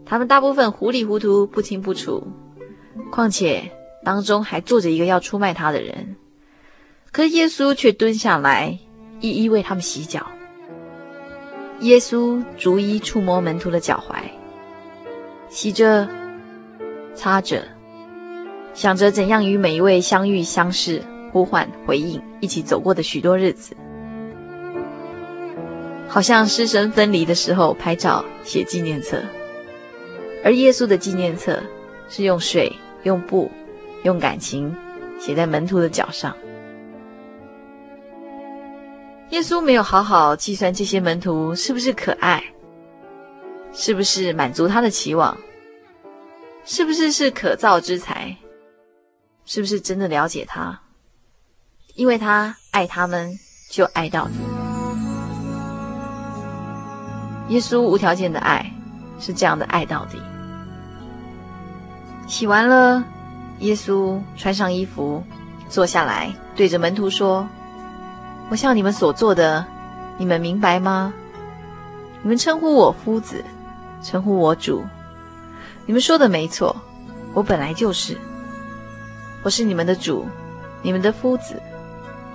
[0.04, 2.26] 他们大部分糊里糊涂不清不楚。
[3.10, 3.70] 况且
[4.04, 6.16] 当中还坐着一个要出卖他的人。
[7.12, 8.78] 可耶稣却蹲下来，
[9.20, 10.26] 一一为他们洗脚。
[11.80, 14.16] 耶稣逐一触摸门徒的脚踝，
[15.48, 16.08] 洗着，
[17.14, 17.62] 擦着，
[18.74, 23.76] 想着怎样与每一位相遇、相识、呼唤、回应，一起走过的许多日子。
[26.08, 29.20] 好像师生分离的时候拍照写纪念册，
[30.44, 31.60] 而耶稣的纪念册
[32.08, 33.50] 是用水、用布、
[34.04, 34.74] 用感情
[35.18, 36.36] 写在门徒的脚上。
[39.30, 42.44] 耶稣没有好好计算这些门徒是不是可爱，
[43.72, 45.36] 是不是满足他的期望，
[46.64, 48.36] 是不是是可造之材，
[49.44, 50.80] 是不是真的了解他，
[51.96, 53.36] 因为他爱他们，
[53.68, 54.63] 就爱到底。
[57.48, 58.64] 耶稣无条件的爱
[59.20, 60.18] 是这样的爱到底。
[62.26, 63.04] 洗完了，
[63.58, 65.22] 耶稣穿上衣服，
[65.68, 67.46] 坐下来，对着门徒说
[68.48, 69.64] ：“我向你们所做的，
[70.16, 71.12] 你们明白吗？
[72.22, 73.44] 你们称呼我夫子，
[74.02, 74.82] 称呼我主，
[75.84, 76.74] 你们说的没错，
[77.34, 78.16] 我本来就是。
[79.42, 80.26] 我是你们的主，
[80.80, 81.60] 你们的夫子，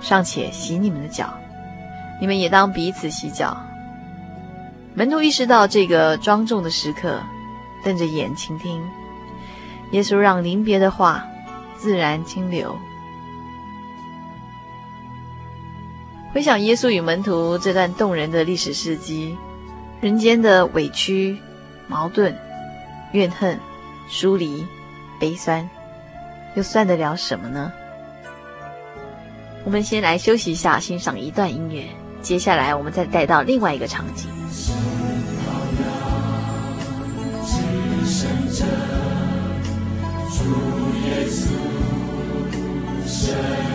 [0.00, 1.34] 尚且洗你们的脚，
[2.20, 3.60] 你们也当彼此洗脚。”
[5.00, 7.22] 门徒意识到这个庄重的时刻，
[7.82, 8.86] 瞪着眼倾听。
[9.92, 11.26] 耶稣让临别的话
[11.78, 12.78] 自然清流。
[16.34, 19.38] 回想耶稣与门徒这段动人的历史事迹，
[20.02, 21.38] 人间的委屈、
[21.88, 22.36] 矛盾、
[23.12, 23.58] 怨恨、
[24.06, 24.66] 疏离、
[25.18, 25.66] 悲酸，
[26.56, 27.72] 又算得了什么呢？
[29.64, 31.86] 我们先来休息一下，欣赏一段音乐。
[32.20, 34.28] 接下来，我们再带到另外一个场景。
[43.20, 43.69] Sure.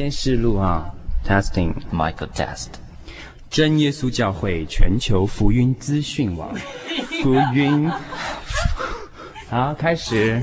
[0.00, 0.90] 先试录啊
[1.28, 2.68] ，testing Michael test。
[3.50, 6.54] 真耶稣教会全球福音资讯网，
[7.22, 7.86] 福音。
[9.50, 10.42] 好，开始。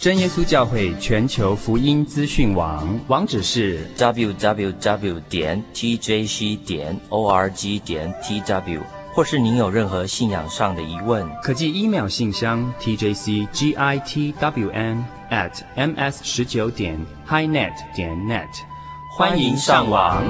[0.00, 8.80] 真耶稣教会全球福音资讯网，网址是 www 点 tjc 点 org 点 tw，
[9.12, 14.16] 或是您有任何信仰上的疑问，可寄 email 信箱 tjcgitwn
[15.30, 16.98] at ms 十九点
[17.28, 18.48] highnet 点 net，
[19.16, 20.24] 欢迎上网。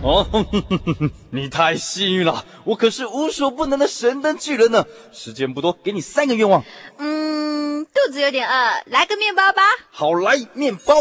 [0.00, 0.26] 哦，
[1.30, 4.86] 你太幸运了，我可是无所不能的神灯巨人呢。
[5.12, 6.64] 时间不多，给你三个愿望。
[6.96, 9.62] 嗯，肚子有点饿，来个面包吧。
[9.90, 10.94] 好，来面包。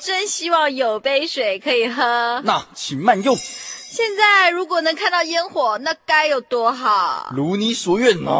[0.00, 2.40] 真希望有杯水可以喝。
[2.44, 3.36] 那请慢用。
[3.36, 7.32] 现在如果能看到烟火，那该有多好！
[7.34, 8.34] 如你所愿，能。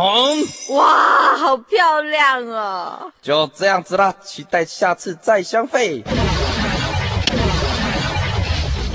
[0.71, 3.13] 哇，好漂亮哦！
[3.23, 6.05] 就这样子啦，期待下次再相会。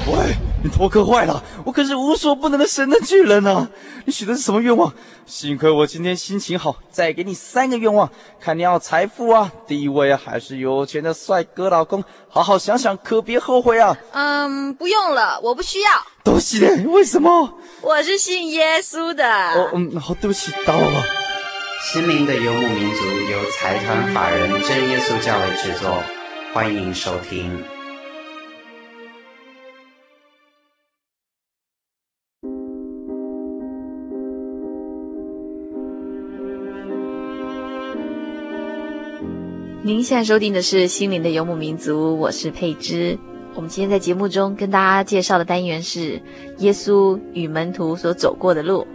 [0.07, 0.36] 喂。
[0.66, 3.68] 你头壳坏了，我可是无所不能的神的巨人啊！
[4.06, 4.93] 你许的是什么愿望？
[5.26, 12.04] 幸亏我今天心情好，再给你三个愿望，看你要财富啊、地位啊，还是有钱的帅哥老公？
[12.28, 13.95] 好好想想，可别后悔啊！
[14.12, 15.89] 嗯，不用了，我不需要。
[16.24, 17.58] 多谢你，为什么？
[17.82, 19.26] 我是信耶稣的。
[19.26, 21.06] 哦，嗯，好，对不起，打扰了。
[21.91, 26.01] 心灵的游牧民族由财团法人真耶稣教会制作，
[26.54, 27.64] 欢迎收听。
[39.86, 43.20] 您现在收听的是《心灵的游牧民族》，我是佩芝。
[43.54, 46.22] 我们今天在节目中跟大家介绍的单元是
[46.60, 48.88] 耶稣与门徒所走过的路。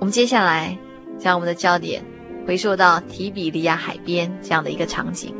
[0.00, 0.76] 我们接下来
[1.16, 2.02] 将我们的焦点
[2.44, 5.32] 回溯到提比利亚海边这样的一个场景，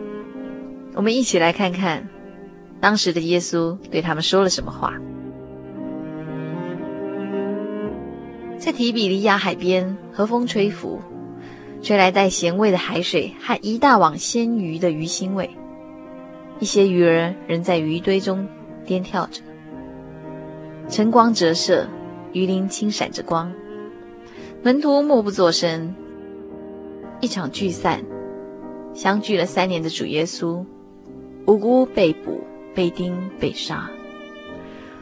[0.95, 2.09] 我们一起来看看
[2.81, 4.95] 当时的耶稣对他们说了什么话。
[8.57, 11.03] 在提比利亚海边，和风吹拂。
[11.81, 15.49] 吹来带咸味的海水和一大网鲜鱼的鱼腥味，
[16.59, 18.47] 一些鱼儿仍在鱼堆中
[18.85, 19.41] 颠跳着。
[20.89, 21.87] 晨光折射，
[22.33, 23.53] 鱼鳞轻闪着光。
[24.63, 25.95] 门徒默不作声。
[27.21, 28.05] 一场聚散，
[28.95, 30.65] 相聚了三年的主耶稣，
[31.47, 32.43] 无辜被捕、
[32.75, 33.89] 被钉、被杀。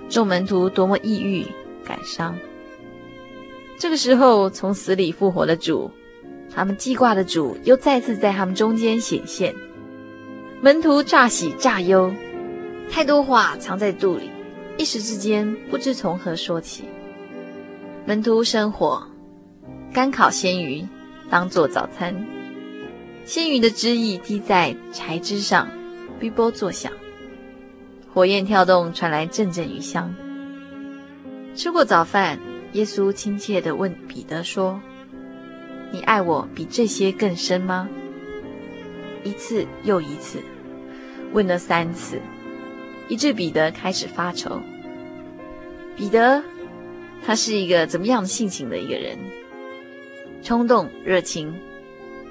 [0.09, 1.47] 众门徒多么抑郁、
[1.85, 2.37] 感伤。
[3.79, 5.91] 这个时候，从死里复活的主。
[6.57, 9.55] 他们记挂的主又再次在他们中间显现，
[10.63, 12.11] 门徒乍喜乍忧，
[12.91, 14.31] 太多话藏在肚里，
[14.79, 16.85] 一时之间不知从何说起。
[18.07, 19.07] 门徒生火，
[19.93, 20.83] 干烤鲜鱼
[21.29, 22.27] 当做早餐，
[23.27, 25.69] 鲜鱼的汁液滴在柴枝上，
[26.19, 26.91] 哔啵作响，
[28.15, 30.15] 火焰跳动，传来阵阵鱼香。
[31.55, 32.39] 吃过早饭，
[32.73, 34.81] 耶稣亲切地问彼得说。
[35.97, 37.89] 你爱我比这些更深吗？
[39.25, 40.43] 一次又一次，
[41.33, 42.21] 问了三次，
[43.09, 44.61] 以致彼得开始发愁。
[45.97, 46.43] 彼得，
[47.25, 49.17] 他是一个怎么样的性情的一个人？
[50.43, 51.59] 冲动、热情、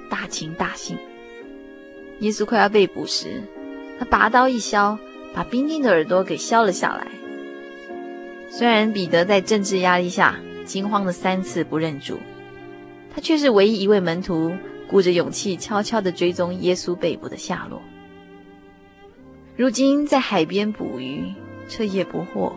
[0.08, 0.96] 大情大性。
[2.20, 3.42] 耶稣快要被捕时，
[3.98, 4.96] 他拔刀一削，
[5.34, 7.08] 把兵丁的耳朵给削了下来。
[8.48, 12.20] 虽然彼得在政治压力下惊慌了三次不认主。
[13.16, 14.54] 他却是唯一一位门徒，
[14.86, 17.80] 鼓着勇气，悄悄地追踪耶稣被捕的下落。
[19.56, 21.32] 如今在海边捕鱼，
[21.66, 22.52] 彻夜不惑，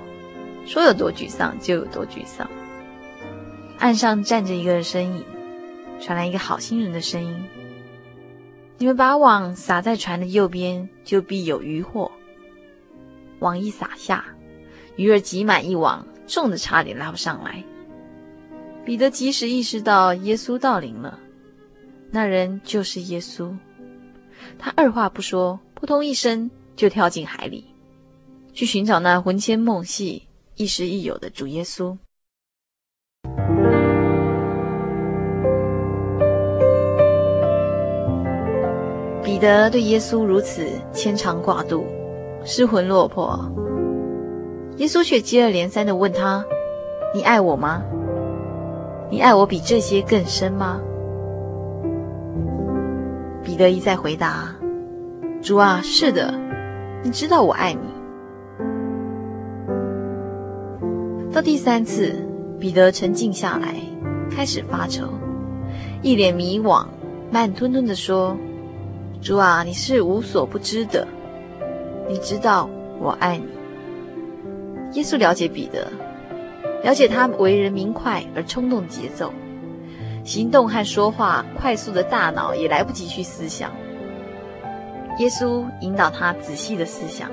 [0.66, 2.46] 说有多沮丧就有多沮丧。
[3.78, 5.24] 岸上站着一个身影，
[6.02, 7.42] 传来一个好心人的声音
[8.78, 12.12] ：“你们把网撒在船的右边，就必有鱼获。”
[13.40, 14.26] 网一撒下，
[14.98, 17.64] 鱼儿挤满一网，重的差点拉不上来。
[18.86, 21.20] 彼得及时意识到耶稣到临了，
[22.10, 23.56] 那人就是耶稣。
[24.58, 27.66] 他二话不说，扑通一声就跳进海里，
[28.52, 31.96] 去寻找那魂牵梦系、亦师亦友的主耶稣。
[39.24, 41.86] 彼得对耶稣如此牵肠挂肚、
[42.44, 43.40] 失魂落魄，
[44.78, 46.44] 耶稣却接二连三地问他
[47.14, 47.84] ：“你爱我吗？”
[49.10, 50.80] 你爱我比这些更深吗？
[53.44, 54.56] 彼得一再回答
[55.42, 56.32] ：“主啊，是的，
[57.04, 57.80] 你知道我爱你。”
[61.34, 62.14] 到第三次，
[62.60, 63.74] 彼得沉静下来，
[64.30, 65.06] 开始发愁，
[66.04, 66.86] 一脸迷惘，
[67.32, 68.38] 慢吞吞地说
[69.22, 71.08] ：“主啊，你是无所不知的，
[72.08, 73.46] 你知道我爱你。”
[74.94, 75.88] 耶稣了解彼得。
[76.84, 79.34] 了解他为人明快而冲动的节奏，
[80.24, 83.72] 行动和说话快速的大脑也来不及去思想。
[85.20, 87.30] 耶稣引导他仔细的思想。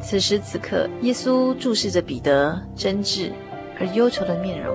[0.00, 3.30] 此时此刻，耶稣注视着彼得真挚
[3.78, 4.74] 而忧愁的面容，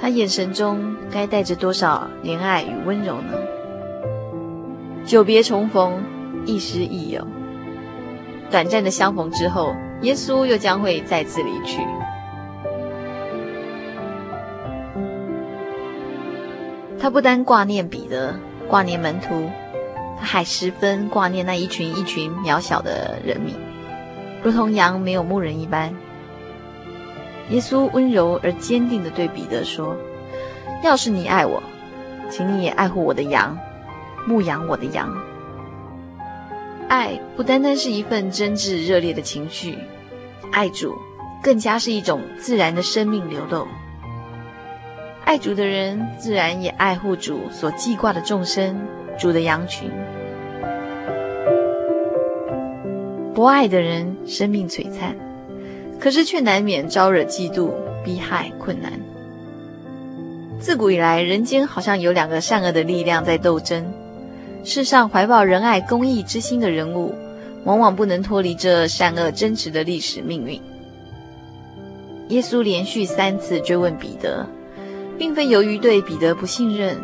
[0.00, 3.32] 他眼神中该带着多少怜爱与温柔呢？
[5.04, 6.02] 久别重逢，
[6.46, 7.26] 亦师亦友。
[8.50, 11.82] 短暂的相逢之后，耶稣又将会再次离去。
[17.02, 18.32] 他不单挂念彼得，
[18.68, 19.50] 挂念门徒，
[20.20, 23.56] 他还十分挂念那一群一群渺小的人民，
[24.40, 25.92] 如同羊没有牧人一般。
[27.50, 29.96] 耶稣温柔而坚定地对彼得说
[30.84, 31.60] ：“要是你爱我，
[32.30, 33.58] 请你也爱护我的羊，
[34.24, 35.12] 牧养我的羊。”
[36.86, 39.76] 爱不单单是一份真挚热烈的情绪，
[40.52, 40.96] 爱主
[41.42, 43.66] 更加是一种自然的生命流露。
[45.24, 48.78] 爱主的人，自然也爱护主所记挂的众生，
[49.18, 49.90] 主的羊群。
[53.34, 55.16] 不爱的人，生命璀璨，
[55.98, 57.70] 可是却难免招惹嫉妒、
[58.04, 58.92] 逼害、困难。
[60.58, 63.90] 自古以来，人间好像有两个善恶的力量在斗争。
[64.64, 67.14] 世上怀抱仁爱、公义之心的人物，
[67.64, 70.60] 往往不能脱离这善恶争持的历史命运。
[72.28, 74.46] 耶稣连续三次追问彼得。
[75.22, 77.00] 并非由于对彼得不信任，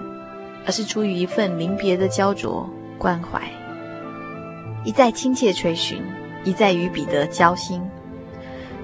[0.66, 3.40] 而是出于一份临别的焦灼关怀，
[4.84, 6.02] 一再亲切垂询，
[6.42, 7.80] 一再与彼得交心。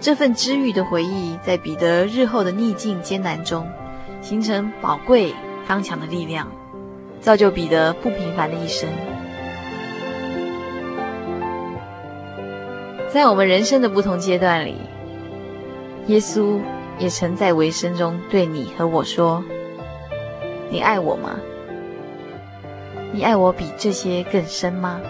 [0.00, 3.66] 这份知遇的回忆，在彼得日后的逆境艰难中，
[4.22, 5.34] 形成宝贵
[5.66, 6.48] 刚强的力量，
[7.20, 8.88] 造就彼得不平凡的一生。
[13.12, 14.76] 在我们人生的不同阶段里，
[16.06, 16.60] 耶稣
[16.98, 19.42] 也曾在尾声中对你和我说
[20.70, 21.38] ：“你爱我吗？
[23.12, 25.00] 你爱我比这些更深吗？”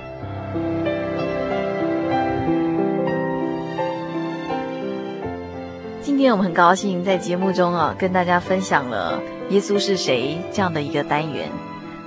[6.01, 9.21] 今天我们很高兴在节目中啊，跟大家分享了
[9.51, 11.51] 耶稣是谁这样的一个单元。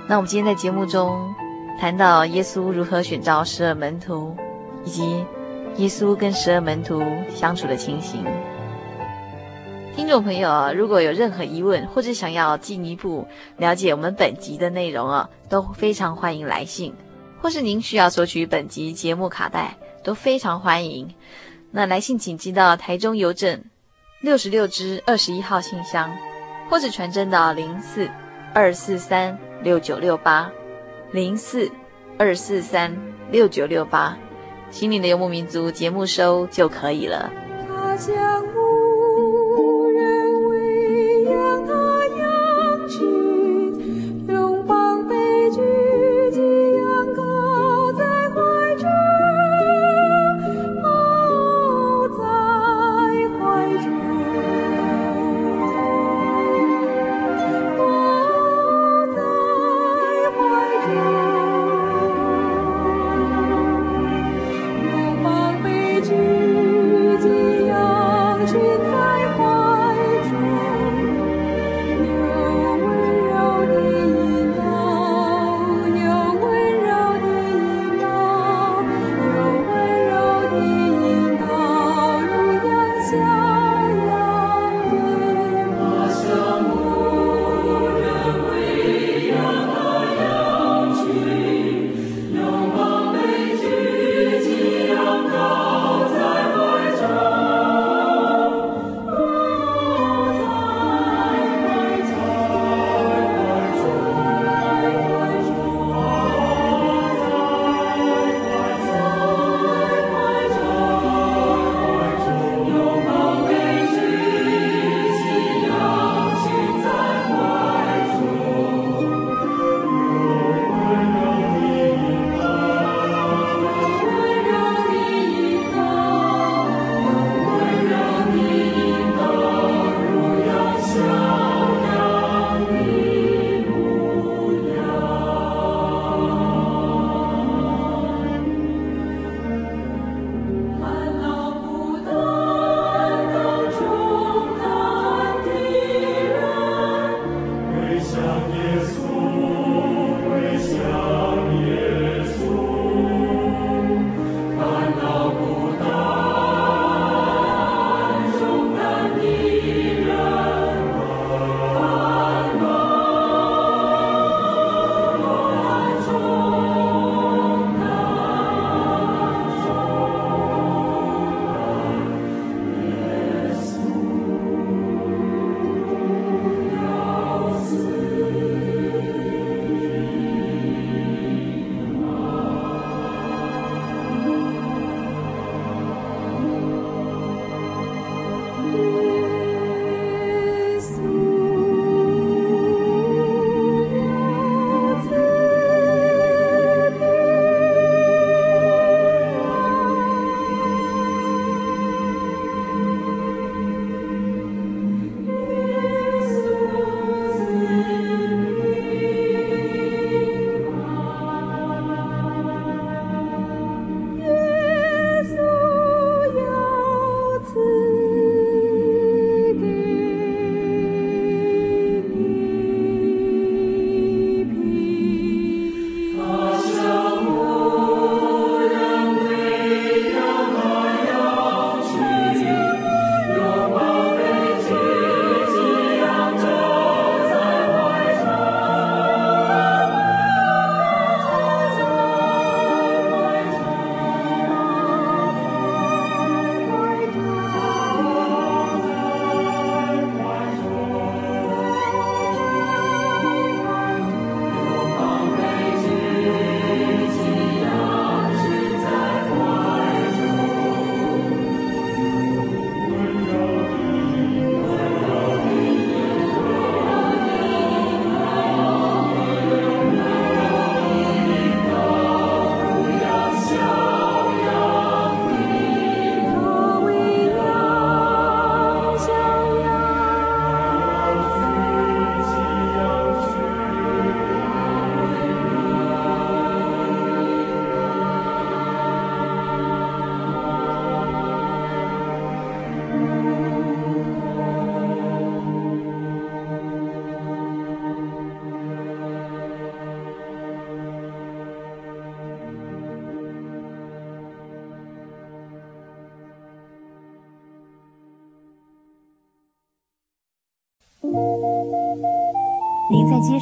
[0.08, 1.32] 那我们今天在节目中
[1.78, 4.34] 谈到耶稣如何选召十二门徒，
[4.84, 5.24] 以及
[5.76, 7.00] 耶稣跟十二门徒
[7.32, 8.24] 相处的情形。
[9.98, 13.26] 听众朋友啊，如果有任何疑问，或者想要进一步
[13.56, 16.94] 了解我们本集的内容啊，都非常欢迎来信，
[17.42, 21.12] 或是您需要索取本集节目卡带，都非常欢迎。
[21.72, 23.64] 那来信请寄到台中邮政。
[24.20, 26.16] 六十六支二十一号信箱，
[26.70, 28.08] 或者传真到零四
[28.54, 30.48] 二四三六九六八，
[31.10, 31.68] 零四
[32.16, 32.96] 二四三
[33.32, 34.16] 六九六八，
[34.70, 37.28] 心灵的游牧民族节目收就可以了。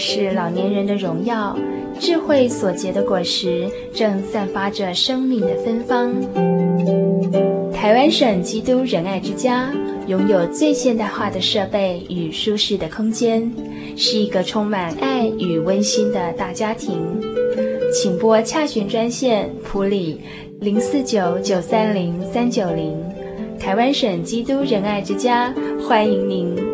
[0.00, 1.54] 是老年人的荣耀，
[1.98, 6.10] 智慧所结的果实正散发着生命的芬芳。
[7.70, 9.70] 台湾省基督仁爱之家
[10.06, 13.52] 拥有最现代化的设备与舒适的空间，
[13.94, 16.98] 是一个充满爱与温馨的大家庭。
[17.92, 20.18] 请拨洽询专线普里
[20.60, 22.98] 零四九九三零三九零，
[23.58, 25.54] 台湾省基督仁爱之家
[25.86, 26.69] 欢迎您。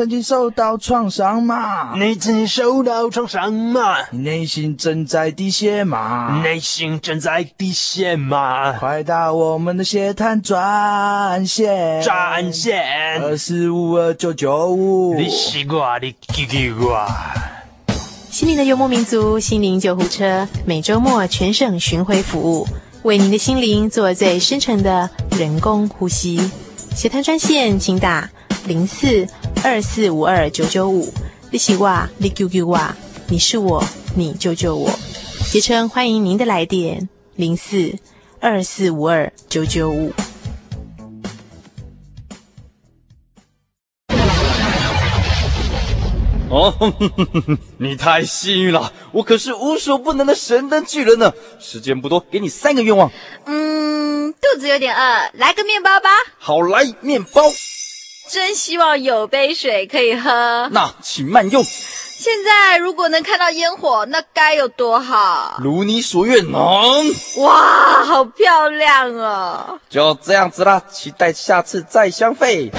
[0.00, 1.94] 曾经受到创伤吗？
[1.94, 3.98] 你曾经受到创伤吗？
[4.10, 6.40] 你内心正在滴血吗？
[6.42, 8.72] 内心正在滴血吗？
[8.78, 15.14] 快打我们的血滩专线，专线二四五二九九五。
[15.16, 17.06] 你是我，你给给我。
[18.30, 22.66] 心灵的游牧民族，心灵救护车，每周末全省巡回服务，
[23.02, 26.50] 为您的心灵做最深层的人工呼吸。
[26.96, 28.30] 血滩专线，请打
[28.64, 29.28] 零四。
[29.62, 31.12] 二四五二九九五，
[31.50, 32.80] 你是我，你救救我，
[33.28, 33.84] 你是我，
[34.16, 34.90] 你救救我。
[35.50, 37.98] 杰称欢迎您的来电，零四
[38.40, 40.12] 二四五二九九五。
[46.48, 46.74] 哦，
[47.76, 51.32] 你太幸运了，我可是无所不能的神灯巨人呢。
[51.60, 53.12] 时间不多，给你三个愿望。
[53.44, 56.08] 嗯，肚子有点饿，来个面包吧。
[56.38, 57.42] 好，来面包。
[58.30, 60.68] 真希望有杯水可以喝。
[60.70, 61.64] 那请慢用。
[61.64, 65.58] 现在如果能看到烟火，那该有多好！
[65.60, 66.62] 如你所愿，能。
[67.38, 69.80] 哇，好漂亮哦！
[69.88, 72.70] 就这样子啦，期待下次再相会。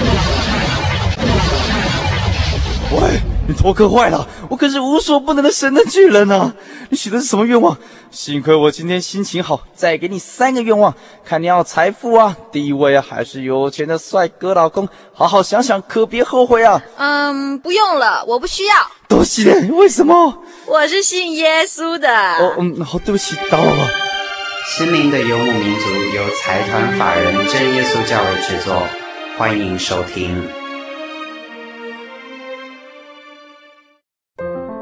[2.92, 3.20] 喂。
[3.44, 6.54] 你头壳坏了，我可是无所不能的神的巨人啊！
[6.92, 7.74] 你许的是什么愿望？
[8.10, 14.86] 幸亏我今天心情好，再给你三个愿望，看你要财富啊、地位啊，还是有钱的帅哥老公？
[15.14, 16.82] 好好想想，可别后悔啊！
[16.98, 18.74] 嗯，不用了，我不需要。
[19.08, 20.42] 多谢，为什么？
[20.66, 22.10] 我是信耶稣的。
[22.10, 23.88] 哦，嗯，好，对不起，打扰了。
[24.76, 28.82] 心灵的游牧民族由财团法人真耶稣教会制作，
[29.38, 30.46] 欢迎收听。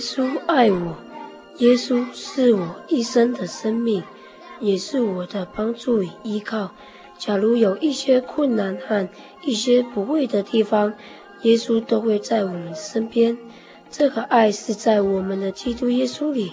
[0.00, 0.96] 稣爱我，
[1.58, 4.02] 耶稣是我一生的生命，
[4.58, 6.72] 也是我的帮助与依靠。
[7.18, 9.08] 假如有一些困难和
[9.44, 10.94] 一些不会的地方，
[11.42, 13.36] 耶稣都会在我们身边。
[13.90, 16.52] 这个爱是在我们的基督耶稣里。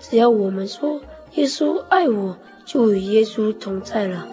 [0.00, 1.00] 只要我们说
[1.34, 4.26] 耶稣爱我，就与耶稣同在了。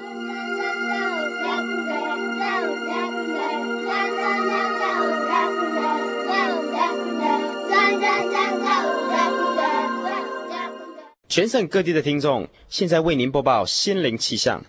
[11.36, 14.64] 全省各地的听众，现在为您播报心灵气象。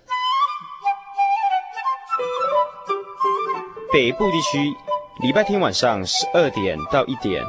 [3.93, 4.75] 北部地区
[5.23, 7.41] 礼拜天晚上十二点到一点，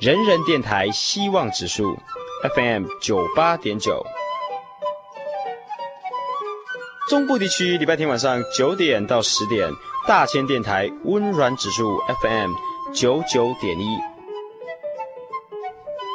[0.00, 1.94] 人人电台希望指数
[2.56, 4.02] FM 九八点九。
[7.10, 9.70] 中部地区礼拜天晚上九点到十点，
[10.08, 12.50] 大千电台温暖指数 FM
[12.94, 14.13] 九九点一。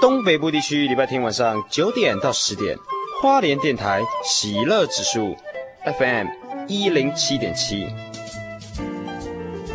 [0.01, 2.77] 东北部地区礼拜天晚上九点到十点，
[3.21, 5.35] 花莲电台喜乐指数
[5.99, 6.27] FM
[6.69, 7.85] 一零七点七。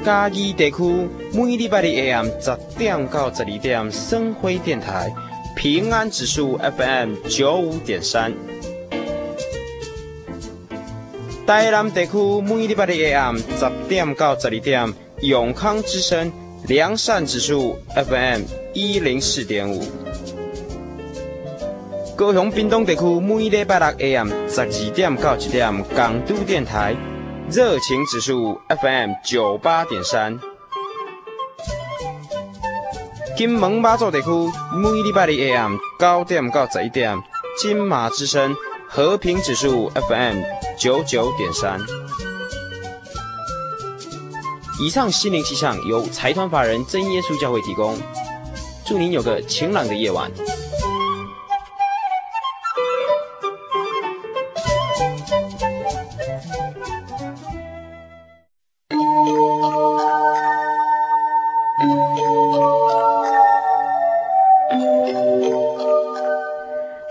[0.02, 5.12] 嘉义地区每礼拜的 AM 十点到十二点，生辉电台
[5.54, 8.32] 平安指数 FM 九五点三。
[11.46, 16.32] 台南地区每礼拜的 AM 十点到十二点，永康之声
[16.66, 18.40] 良善指数 FM
[18.72, 19.82] 一零四点五。
[22.16, 26.94] 高雄屏东地区每礼拜六 AM 十二点到一点，港都电台
[27.50, 30.38] 热情指数 FM 九八点三。
[33.36, 34.28] 金门马祖地区
[34.76, 37.20] 每礼拜六 AM 九点到十一点，
[37.60, 38.54] 金马之声
[38.88, 40.40] 和平指数 FM
[40.78, 41.80] 九九点三。
[44.80, 47.96] 以上心灵气象由财团法人真耶稣教会提供，
[48.84, 50.30] 祝您有个晴朗的夜晚。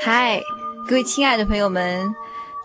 [0.05, 0.41] 嗨
[0.85, 2.13] 各位亲爱的朋友们，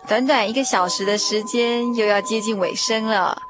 [0.09, 3.41] 短短一个小时的时间又要接近尾声了。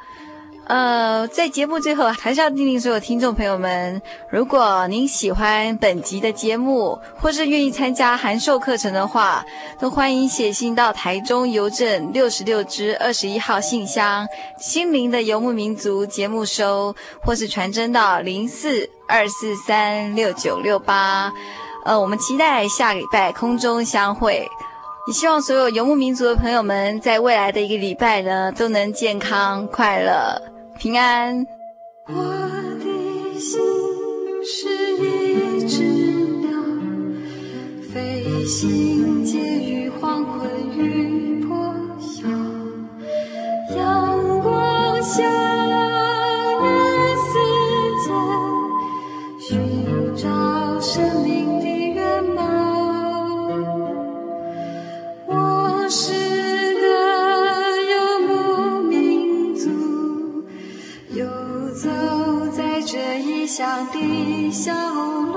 [0.68, 4.00] 呃，在节目最后，还是要叮咛所有听众朋友们：
[4.32, 9.44] 如果您喜欢本集的节目，或是愿意参加函授课程的话，
[9.80, 14.28] 都欢迎写信到台中邮政六十六支二十一号信箱
[14.62, 21.34] “心灵的游牧民族”节目收，或是传真到零四二四三六九六八。
[21.86, 24.48] 呃，我们期待下礼拜空中相会。
[25.08, 30.40] 也希望所有游牧民族的朋友们，在未来的一个礼拜呢，都能健康、快乐、
[30.78, 31.48] 平安。
[32.08, 33.60] 我的心
[34.46, 34.68] 是
[34.98, 35.84] 一只
[36.42, 36.52] 鸟，
[37.92, 42.28] 飞行介于黄昏与破晓，
[43.76, 45.59] 阳光下。
[63.86, 65.29] 的笑。